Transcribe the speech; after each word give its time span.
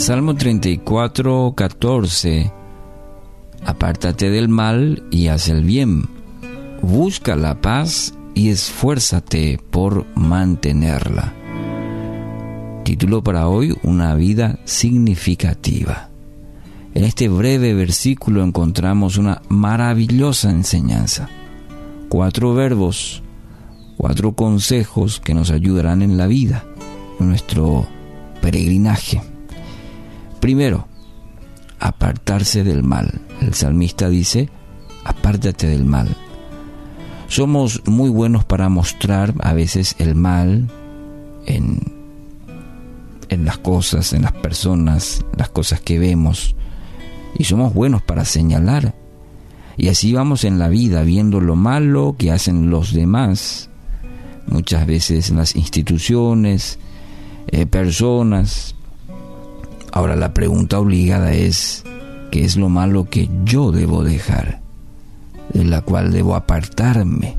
Salmo 0.00 0.34
34, 0.34 1.52
14. 1.54 2.50
Apártate 3.66 4.30
del 4.30 4.48
mal 4.48 5.02
y 5.10 5.26
haz 5.26 5.50
el 5.50 5.62
bien. 5.62 6.08
Busca 6.80 7.36
la 7.36 7.60
paz 7.60 8.14
y 8.34 8.48
esfuérzate 8.48 9.60
por 9.70 10.06
mantenerla. 10.16 11.34
Título 12.82 13.22
para 13.22 13.48
hoy, 13.48 13.76
Una 13.82 14.14
vida 14.14 14.58
significativa. 14.64 16.08
En 16.94 17.04
este 17.04 17.28
breve 17.28 17.74
versículo 17.74 18.42
encontramos 18.42 19.18
una 19.18 19.42
maravillosa 19.50 20.50
enseñanza. 20.50 21.28
Cuatro 22.08 22.54
verbos, 22.54 23.22
cuatro 23.98 24.32
consejos 24.32 25.20
que 25.20 25.34
nos 25.34 25.50
ayudarán 25.50 26.00
en 26.00 26.16
la 26.16 26.26
vida, 26.26 26.64
en 27.20 27.28
nuestro 27.28 27.86
peregrinaje. 28.40 29.20
Primero, 30.40 30.86
apartarse 31.78 32.64
del 32.64 32.82
mal. 32.82 33.20
El 33.40 33.54
salmista 33.54 34.08
dice, 34.08 34.48
apártate 35.04 35.66
del 35.66 35.84
mal. 35.84 36.08
Somos 37.28 37.82
muy 37.86 38.10
buenos 38.10 38.44
para 38.44 38.68
mostrar 38.68 39.34
a 39.40 39.52
veces 39.52 39.94
el 39.98 40.14
mal 40.14 40.68
en, 41.46 41.80
en 43.28 43.44
las 43.44 43.58
cosas, 43.58 44.12
en 44.12 44.22
las 44.22 44.32
personas, 44.32 45.24
las 45.36 45.50
cosas 45.50 45.80
que 45.80 45.98
vemos. 45.98 46.56
Y 47.38 47.44
somos 47.44 47.72
buenos 47.72 48.02
para 48.02 48.24
señalar. 48.24 48.94
Y 49.76 49.88
así 49.88 50.12
vamos 50.12 50.44
en 50.44 50.58
la 50.58 50.68
vida 50.68 51.02
viendo 51.02 51.40
lo 51.40 51.54
malo 51.54 52.16
que 52.18 52.32
hacen 52.32 52.70
los 52.70 52.92
demás. 52.92 53.70
Muchas 54.46 54.86
veces 54.86 55.30
en 55.30 55.36
las 55.36 55.54
instituciones, 55.54 56.78
eh, 57.46 57.66
personas, 57.66 58.74
Ahora 59.92 60.16
la 60.16 60.32
pregunta 60.32 60.78
obligada 60.78 61.32
es, 61.32 61.84
¿qué 62.30 62.44
es 62.44 62.56
lo 62.56 62.68
malo 62.68 63.08
que 63.10 63.28
yo 63.44 63.72
debo 63.72 64.04
dejar? 64.04 64.60
De 65.52 65.64
la 65.64 65.82
cual 65.82 66.12
debo 66.12 66.36
apartarme. 66.36 67.36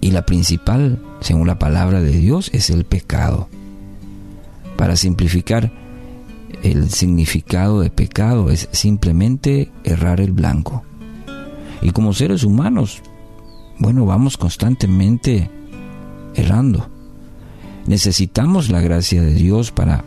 Y 0.00 0.12
la 0.12 0.24
principal, 0.24 1.02
según 1.20 1.46
la 1.46 1.58
palabra 1.58 2.00
de 2.00 2.12
Dios, 2.12 2.50
es 2.54 2.70
el 2.70 2.84
pecado. 2.84 3.48
Para 4.76 4.96
simplificar, 4.96 5.72
el 6.62 6.90
significado 6.90 7.80
de 7.80 7.90
pecado 7.90 8.50
es 8.50 8.68
simplemente 8.72 9.70
errar 9.84 10.20
el 10.20 10.32
blanco. 10.32 10.84
Y 11.82 11.90
como 11.90 12.12
seres 12.12 12.44
humanos, 12.44 13.02
bueno, 13.78 14.06
vamos 14.06 14.36
constantemente 14.36 15.50
errando. 16.34 16.88
Necesitamos 17.86 18.70
la 18.70 18.80
gracia 18.80 19.22
de 19.22 19.34
Dios 19.34 19.70
para 19.70 20.04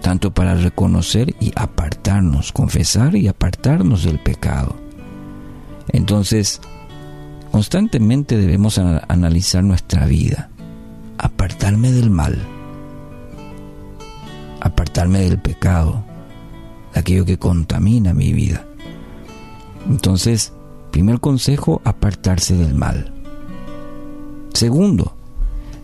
tanto 0.00 0.32
para 0.32 0.54
reconocer 0.54 1.34
y 1.40 1.52
apartarnos, 1.56 2.52
confesar 2.52 3.14
y 3.16 3.28
apartarnos 3.28 4.04
del 4.04 4.18
pecado. 4.18 4.76
Entonces, 5.88 6.60
constantemente 7.50 8.36
debemos 8.36 8.78
analizar 8.78 9.62
nuestra 9.62 10.06
vida, 10.06 10.50
apartarme 11.18 11.92
del 11.92 12.10
mal, 12.10 12.38
apartarme 14.60 15.20
del 15.20 15.38
pecado, 15.38 16.04
aquello 16.94 17.24
que 17.24 17.38
contamina 17.38 18.14
mi 18.14 18.32
vida. 18.32 18.64
Entonces, 19.88 20.52
primer 20.90 21.20
consejo, 21.20 21.80
apartarse 21.84 22.54
del 22.54 22.74
mal. 22.74 23.12
Segundo, 24.54 25.16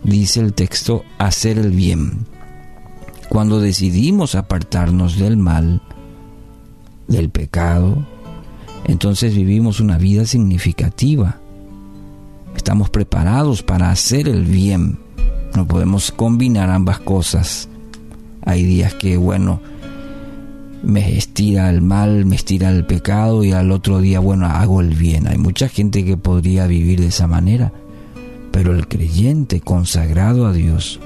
dice 0.03 0.39
el 0.39 0.53
texto, 0.53 1.03
hacer 1.17 1.57
el 1.57 1.71
bien 1.71 2.25
cuando 3.29 3.59
decidimos 3.59 4.35
apartarnos 4.35 5.17
del 5.17 5.37
mal, 5.37 5.81
del 7.07 7.29
pecado, 7.29 8.05
entonces 8.85 9.35
vivimos 9.35 9.79
una 9.79 9.97
vida 9.97 10.25
significativa. 10.25 11.37
Estamos 12.55 12.89
preparados 12.89 13.63
para 13.63 13.91
hacer 13.91 14.27
el 14.27 14.45
bien. 14.45 14.99
No 15.55 15.67
podemos 15.67 16.11
combinar 16.11 16.69
ambas 16.69 16.99
cosas. 16.99 17.69
Hay 18.45 18.63
días 18.63 18.93
que, 18.93 19.17
bueno, 19.17 19.59
me 20.83 21.17
estira 21.17 21.69
el 21.69 21.81
mal, 21.81 22.25
me 22.25 22.35
estira 22.35 22.69
el 22.69 22.85
pecado 22.85 23.43
y 23.43 23.51
al 23.51 23.71
otro 23.71 23.99
día, 23.99 24.19
bueno, 24.19 24.45
hago 24.45 24.79
el 24.79 24.95
bien. 24.95 25.27
Hay 25.27 25.37
mucha 25.37 25.67
gente 25.67 26.05
que 26.05 26.15
podría 26.15 26.65
vivir 26.65 27.01
de 27.01 27.07
esa 27.07 27.27
manera, 27.27 27.73
pero 28.51 28.73
el 28.73 28.87
creyente 28.87 29.59
consagrado 29.59 30.47
a 30.47 30.53
Dios 30.53 30.99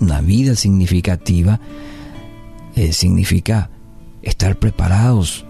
una 0.00 0.20
vida 0.20 0.54
significativa 0.56 1.60
eh, 2.74 2.92
significa 2.92 3.70
estar 4.22 4.58
preparados, 4.58 5.44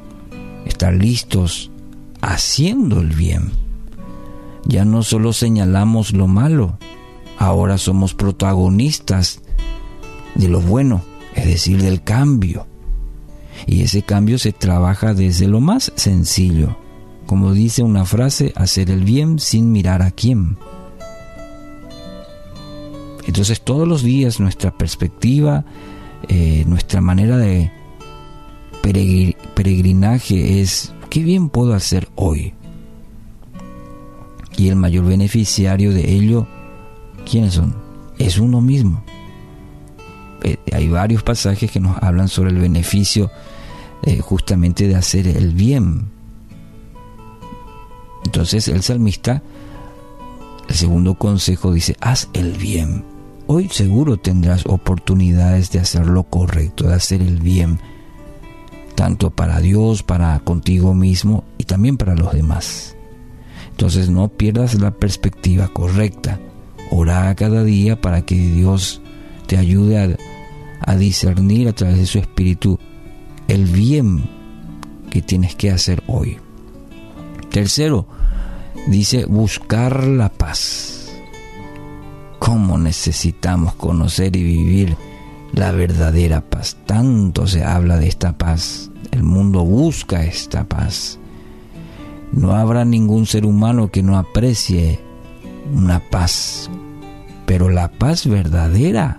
estar 0.66 0.94
listos, 0.94 1.71
haciendo 2.21 3.00
el 3.00 3.10
bien. 3.10 3.53
Ya 4.66 4.84
no 4.84 5.03
solo 5.03 5.32
señalamos 5.32 6.12
lo 6.12 6.27
malo, 6.27 6.78
ahora 7.38 7.78
somos 7.78 8.15
protagonistas 8.15 9.41
de 10.34 10.49
lo 10.49 10.61
bueno, 10.61 11.03
es 11.34 11.47
decir, 11.47 11.82
del 11.82 12.03
cambio. 12.03 12.66
Y 13.66 13.82
ese 13.82 14.03
cambio 14.03 14.38
se 14.38 14.53
trabaja 14.53 15.15
desde 15.15 15.47
lo 15.47 15.61
más 15.61 15.93
sencillo, 15.97 16.76
como 17.26 17.53
dice 17.53 17.82
una 17.82 18.05
frase, 18.05 18.53
hacer 18.56 18.91
el 18.91 19.05
bien 19.05 19.38
sin 19.38 19.72
mirar 19.72 20.03
a 20.03 20.11
quién. 20.11 20.56
Entonces 23.26 23.60
todos 23.62 23.88
los 23.88 24.02
días 24.02 24.40
nuestra 24.40 24.76
perspectiva, 24.76 25.64
eh, 26.28 26.64
nuestra 26.66 27.00
manera 27.00 27.36
de 27.36 27.70
peregrinaje 29.54 30.60
es, 30.60 30.92
¿qué 31.08 31.22
bien 31.22 31.48
puedo 31.48 31.74
hacer 31.74 32.08
hoy? 32.16 32.54
Y 34.56 34.68
el 34.68 34.76
mayor 34.76 35.06
beneficiario 35.06 35.92
de 35.92 36.12
ello, 36.12 36.46
¿quiénes 37.28 37.54
son? 37.54 37.74
Es 38.18 38.38
uno 38.38 38.60
mismo. 38.60 39.02
Eh, 40.42 40.58
hay 40.72 40.88
varios 40.88 41.22
pasajes 41.22 41.70
que 41.70 41.80
nos 41.80 42.00
hablan 42.02 42.28
sobre 42.28 42.50
el 42.50 42.58
beneficio 42.58 43.30
eh, 44.02 44.20
justamente 44.20 44.86
de 44.86 44.96
hacer 44.96 45.26
el 45.26 45.54
bien. 45.54 46.10
Entonces 48.26 48.68
el 48.68 48.82
salmista, 48.82 49.42
el 50.68 50.74
segundo 50.74 51.14
consejo 51.14 51.72
dice, 51.72 51.96
haz 52.00 52.28
el 52.34 52.52
bien 52.52 53.13
hoy 53.47 53.69
seguro 53.69 54.16
tendrás 54.16 54.65
oportunidades 54.66 55.71
de 55.71 55.81
hacer 55.81 56.06
lo 56.06 56.25
correcto, 56.25 56.88
de 56.88 56.94
hacer 56.94 57.22
el 57.22 57.41
bien, 57.41 57.78
tanto 58.94 59.31
para 59.31 59.60
Dios, 59.60 60.03
para 60.03 60.38
contigo 60.41 60.94
mismo 60.94 61.44
y 61.59 61.65
también 61.65 61.97
para 61.97 62.15
los 62.15 62.32
demás. 62.32 62.97
Entonces 63.71 64.09
no 64.09 64.28
pierdas 64.28 64.75
la 64.81 64.93
perspectiva 64.93 65.69
correcta. 65.69 66.38
Ora 66.91 67.34
cada 67.34 67.65
día 67.65 68.00
para 68.00 68.22
que 68.22 68.37
Dios 68.37 69.00
te 69.47 69.56
ayude 69.56 69.99
a, 69.99 70.16
a 70.81 70.97
discernir 70.97 71.69
a 71.69 71.72
través 71.72 71.99
de 71.99 72.06
su 72.06 72.19
espíritu 72.19 72.78
el 73.49 73.65
bien 73.66 74.25
que 75.11 75.22
tienes 75.22 75.55
que 75.56 75.71
hacer 75.71 76.03
hoy. 76.06 76.38
Tercero, 77.50 78.06
dice 78.88 79.26
buscar 79.26 80.05
la 80.05 80.28
paz 80.28 80.94
cómo 82.44 82.77
necesitamos 82.77 83.75
conocer 83.77 84.37
y 84.37 84.43
vivir 84.43 84.99
la 85.53 85.72
verdadera 85.72 86.43
paz. 86.43 86.77
Tanto 86.84 87.47
se 87.47 87.65
habla 87.65 87.97
de 87.97 88.06
esta 88.06 88.37
paz. 88.37 88.91
El 89.12 89.22
mundo 89.22 89.65
busca 89.65 90.25
esta 90.25 90.65
paz. 90.65 91.19
No 92.32 92.53
habrá 92.53 92.84
ningún 92.84 93.25
ser 93.25 93.47
humano 93.47 93.91
que 93.91 94.03
no 94.03 94.19
aprecie 94.19 95.00
una 95.72 96.00
paz. 96.00 96.69
Pero 97.47 97.71
la 97.71 97.91
paz 97.91 98.27
verdadera. 98.27 99.19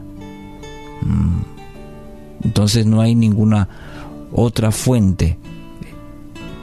Mm, 1.02 2.44
entonces 2.44 2.86
no 2.86 3.02
hay 3.02 3.16
ninguna 3.16 3.68
otra 4.32 4.70
fuente 4.70 5.40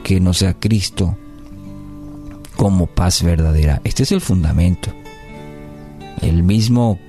que 0.01 0.21
no 0.21 0.33
sea 0.33 0.53
Cristo 0.53 1.17
como 2.55 2.87
paz 2.87 3.21
verdadera. 3.21 3.81
Este 3.83 4.03
es 4.03 4.13
el 4.13 4.21
fundamento. 4.21 5.02
El 6.23 6.41
mismo 6.43 6.99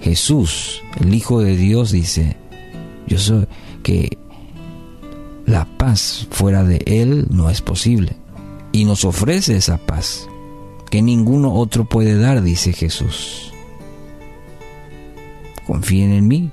Jesús, 0.00 0.82
el 1.00 1.12
Hijo 1.12 1.40
de 1.40 1.56
Dios, 1.56 1.90
dice, 1.90 2.36
yo 3.08 3.18
soy 3.18 3.46
que 3.82 4.18
la 5.46 5.64
paz 5.76 6.28
fuera 6.30 6.62
de 6.62 6.82
Él 6.86 7.26
no 7.30 7.50
es 7.50 7.60
posible. 7.60 8.16
Y 8.70 8.84
nos 8.84 9.04
ofrece 9.04 9.56
esa 9.56 9.78
paz 9.78 10.28
que 10.90 11.02
ninguno 11.02 11.54
otro 11.54 11.86
puede 11.86 12.16
dar, 12.16 12.42
dice 12.42 12.72
Jesús. 12.72 13.52
Confíen 15.66 16.12
en 16.12 16.28
mí. 16.28 16.50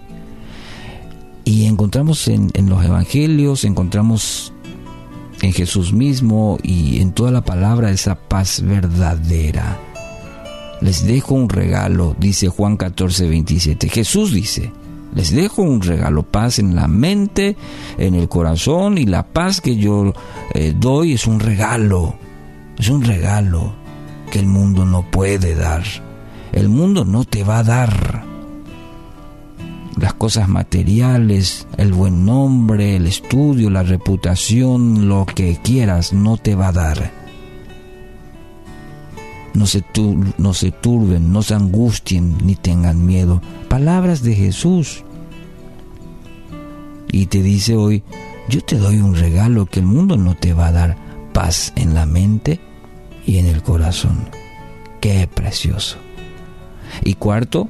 Y 1.43 1.65
encontramos 1.65 2.27
en, 2.27 2.49
en 2.55 2.69
los 2.69 2.83
evangelios, 2.83 3.65
encontramos 3.65 4.51
en 5.43 5.53
Jesús 5.53 5.93
mismo 5.93 6.57
y 6.63 7.01
en 7.01 7.11
toda 7.11 7.29
la 7.29 7.41
palabra 7.41 7.91
esa 7.91 8.15
paz 8.15 8.61
verdadera 8.63 9.77
les 10.81 11.05
dejo 11.05 11.35
un 11.35 11.47
regalo, 11.47 12.15
dice 12.19 12.49
Juan 12.49 12.75
14, 12.75 13.29
27. 13.29 13.87
Jesús 13.89 14.33
dice, 14.33 14.71
les 15.13 15.33
dejo 15.33 15.61
un 15.61 15.81
regalo, 15.81 16.23
paz 16.23 16.59
en 16.59 16.75
la 16.75 16.87
mente, 16.87 17.55
en 17.97 18.15
el 18.15 18.27
corazón 18.27 18.97
y 18.97 19.05
la 19.05 19.23
paz 19.23 19.61
que 19.61 19.75
yo 19.75 20.13
eh, 20.53 20.73
doy 20.77 21.13
es 21.13 21.27
un 21.27 21.39
regalo, 21.39 22.15
es 22.77 22.89
un 22.89 23.03
regalo 23.03 23.73
que 24.31 24.39
el 24.39 24.47
mundo 24.47 24.85
no 24.85 25.03
puede 25.09 25.55
dar. 25.55 25.83
El 26.51 26.67
mundo 26.67 27.05
no 27.05 27.23
te 27.23 27.43
va 27.43 27.59
a 27.59 27.63
dar 27.63 28.23
las 29.97 30.13
cosas 30.15 30.49
materiales, 30.49 31.67
el 31.77 31.93
buen 31.93 32.25
nombre, 32.25 32.95
el 32.95 33.07
estudio, 33.07 33.69
la 33.69 33.83
reputación, 33.83 35.07
lo 35.07 35.25
que 35.25 35.59
quieras, 35.61 36.11
no 36.11 36.37
te 36.37 36.55
va 36.55 36.69
a 36.69 36.71
dar. 36.71 37.20
No 39.53 39.67
se, 39.67 39.83
no 40.37 40.53
se 40.53 40.71
turben, 40.71 41.33
no 41.33 41.43
se 41.43 41.55
angustien 41.55 42.37
ni 42.43 42.55
tengan 42.55 43.05
miedo. 43.05 43.41
Palabras 43.67 44.23
de 44.23 44.35
Jesús. 44.35 45.03
Y 47.11 47.25
te 47.25 47.43
dice 47.43 47.75
hoy, 47.75 48.03
yo 48.47 48.61
te 48.61 48.77
doy 48.77 48.97
un 48.97 49.15
regalo 49.15 49.65
que 49.65 49.81
el 49.81 49.85
mundo 49.85 50.15
no 50.17 50.35
te 50.35 50.53
va 50.53 50.67
a 50.67 50.71
dar. 50.71 50.97
Paz 51.33 51.73
en 51.75 51.93
la 51.93 52.05
mente 52.05 52.59
y 53.25 53.37
en 53.37 53.45
el 53.45 53.61
corazón. 53.61 54.29
Qué 54.99 55.27
precioso. 55.27 55.97
Y 57.03 57.15
cuarto, 57.15 57.67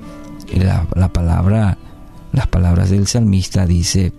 la, 0.54 0.88
la 0.96 1.14
palabra 1.14 1.78
las 2.32 2.48
palabras 2.48 2.90
del 2.90 3.08
salmista 3.08 3.66
dice, 3.66 4.14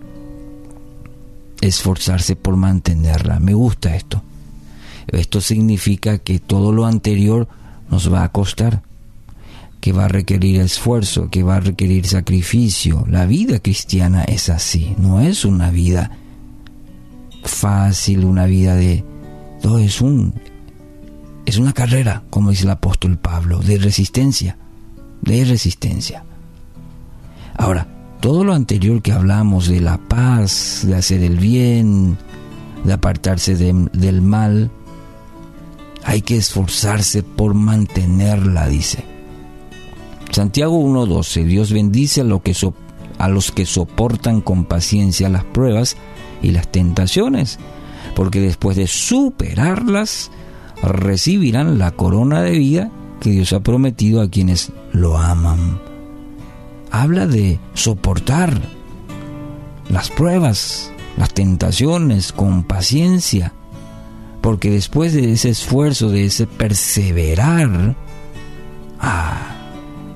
esforzarse 1.61 2.35
por 2.35 2.55
mantenerla. 2.55 3.39
Me 3.39 3.53
gusta 3.53 3.95
esto. 3.95 4.21
Esto 5.07 5.41
significa 5.41 6.17
que 6.17 6.39
todo 6.39 6.71
lo 6.71 6.85
anterior 6.85 7.47
nos 7.89 8.11
va 8.11 8.23
a 8.23 8.29
costar, 8.29 8.83
que 9.79 9.91
va 9.91 10.05
a 10.05 10.07
requerir 10.07 10.61
esfuerzo, 10.61 11.29
que 11.29 11.43
va 11.43 11.57
a 11.57 11.59
requerir 11.59 12.07
sacrificio. 12.07 13.05
La 13.09 13.25
vida 13.25 13.59
cristiana 13.59 14.23
es 14.23 14.49
así, 14.49 14.95
no 14.97 15.19
es 15.19 15.45
una 15.45 15.71
vida 15.71 16.11
fácil, 17.43 18.25
una 18.25 18.45
vida 18.45 18.75
de... 18.75 19.03
todo 19.61 19.79
es 19.79 20.01
un... 20.01 20.33
Es 21.45 21.57
una 21.57 21.73
carrera, 21.73 22.23
como 22.29 22.51
dice 22.51 22.63
el 22.63 22.69
apóstol 22.69 23.17
Pablo, 23.17 23.59
de 23.59 23.77
resistencia, 23.77 24.57
de 25.21 25.43
resistencia. 25.43 26.23
Ahora, 27.57 27.87
todo 28.21 28.45
lo 28.45 28.53
anterior 28.53 29.01
que 29.01 29.11
hablamos 29.11 29.67
de 29.67 29.81
la 29.81 29.97
paz, 29.97 30.83
de 30.87 30.95
hacer 30.95 31.21
el 31.21 31.37
bien, 31.37 32.17
de 32.85 32.93
apartarse 32.93 33.55
del 33.55 34.21
mal, 34.21 34.71
hay 36.05 36.21
que 36.21 36.37
esforzarse 36.37 37.23
por 37.23 37.53
mantenerla, 37.53 38.67
dice. 38.67 39.03
Santiago 40.31 40.81
1.12, 40.81 41.45
Dios 41.45 41.71
bendice 41.71 42.21
a, 42.21 42.25
a 43.19 43.29
los 43.29 43.51
que 43.51 43.65
soportan 43.65 44.41
con 44.41 44.65
paciencia 44.65 45.29
las 45.29 45.43
pruebas 45.43 45.95
y 46.41 46.51
las 46.51 46.71
tentaciones, 46.71 47.59
porque 48.15 48.39
después 48.39 48.77
de 48.77 48.87
superarlas, 48.87 50.31
recibirán 50.81 51.77
la 51.77 51.91
corona 51.91 52.41
de 52.41 52.57
vida 52.57 52.91
que 53.21 53.29
Dios 53.29 53.53
ha 53.53 53.61
prometido 53.61 54.21
a 54.21 54.29
quienes 54.29 54.71
lo 54.91 55.17
aman 55.17 55.79
habla 56.93 57.25
de 57.25 57.59
soportar 57.73 58.61
las 59.89 60.11
pruebas, 60.11 60.91
las 61.17 61.33
tentaciones 61.33 62.31
con 62.31 62.63
paciencia, 62.63 63.51
porque 64.43 64.69
después 64.69 65.13
de 65.13 65.31
ese 65.31 65.49
esfuerzo, 65.49 66.09
de 66.09 66.25
ese 66.25 66.47
perseverar, 66.47 67.95
ah, 68.99 69.37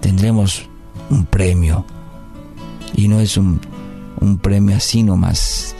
tendremos 0.01 0.67
un 1.09 1.25
premio. 1.25 1.85
Y 2.93 3.07
no 3.07 3.21
es 3.21 3.37
un, 3.37 3.61
un 4.19 4.37
premio 4.37 4.75
así 4.75 5.01
nomás, 5.01 5.77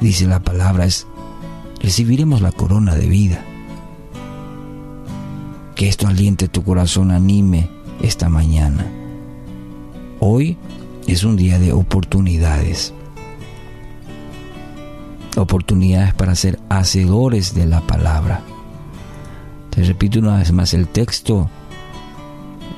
dice 0.00 0.26
la 0.26 0.40
palabra, 0.40 0.86
es 0.86 1.06
recibiremos 1.80 2.40
la 2.40 2.50
corona 2.50 2.96
de 2.96 3.06
vida. 3.06 3.44
Que 5.76 5.88
esto 5.88 6.08
aliente 6.08 6.48
tu 6.48 6.64
corazón, 6.64 7.12
anime 7.12 7.70
esta 8.02 8.28
mañana. 8.28 8.90
Hoy 10.18 10.56
es 11.06 11.22
un 11.22 11.36
día 11.36 11.60
de 11.60 11.72
oportunidades. 11.72 12.92
Oportunidades 15.40 16.12
para 16.12 16.34
ser 16.34 16.60
hacedores 16.68 17.54
de 17.54 17.64
la 17.64 17.80
palabra. 17.80 18.42
Te 19.70 19.82
repito 19.82 20.18
una 20.18 20.36
vez 20.36 20.52
más 20.52 20.74
el 20.74 20.86
texto, 20.86 21.48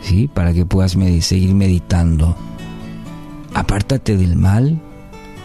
¿sí? 0.00 0.28
Para 0.28 0.52
que 0.52 0.64
puedas 0.64 0.92
seguir 1.22 1.54
meditando. 1.56 2.36
Apártate 3.52 4.16
del 4.16 4.36
mal 4.36 4.80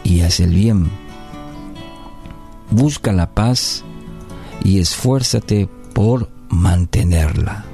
y 0.04 0.22
haz 0.22 0.40
el 0.42 0.54
bien. 0.54 0.92
Busca 2.70 3.12
la 3.12 3.32
paz 3.32 3.84
y 4.64 4.78
esfuérzate 4.78 5.68
por 5.96 6.30
mantenerla. 6.50 7.66